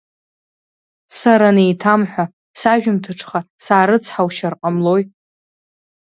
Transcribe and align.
Сара 1.19 1.47
неиҭамҳәа, 1.55 2.25
сажәымҭыҽха 2.59 3.39
саарыцҳаушьар 3.63 4.53
ҟамлои! 4.59 5.03